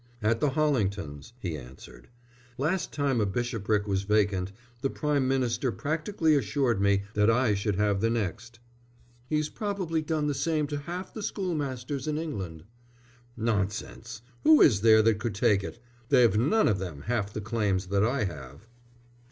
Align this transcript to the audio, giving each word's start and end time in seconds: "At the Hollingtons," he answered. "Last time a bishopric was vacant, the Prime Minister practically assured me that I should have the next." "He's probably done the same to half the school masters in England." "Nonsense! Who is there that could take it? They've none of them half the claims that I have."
"At 0.23 0.39
the 0.39 0.49
Hollingtons," 0.49 1.33
he 1.37 1.55
answered. 1.55 2.09
"Last 2.57 2.91
time 2.91 3.21
a 3.21 3.25
bishopric 3.27 3.87
was 3.87 4.01
vacant, 4.01 4.51
the 4.81 4.89
Prime 4.89 5.27
Minister 5.27 5.71
practically 5.71 6.33
assured 6.35 6.81
me 6.81 7.03
that 7.13 7.29
I 7.29 7.53
should 7.53 7.75
have 7.75 8.01
the 8.01 8.09
next." 8.09 8.57
"He's 9.29 9.47
probably 9.47 10.01
done 10.01 10.25
the 10.25 10.33
same 10.33 10.65
to 10.65 10.79
half 10.79 11.13
the 11.13 11.21
school 11.21 11.53
masters 11.53 12.07
in 12.07 12.17
England." 12.17 12.63
"Nonsense! 13.37 14.23
Who 14.43 14.59
is 14.59 14.81
there 14.81 15.03
that 15.03 15.19
could 15.19 15.35
take 15.35 15.63
it? 15.63 15.77
They've 16.09 16.35
none 16.35 16.67
of 16.67 16.79
them 16.79 17.01
half 17.03 17.31
the 17.31 17.39
claims 17.39 17.85
that 17.89 18.03
I 18.03 18.23
have." 18.23 18.67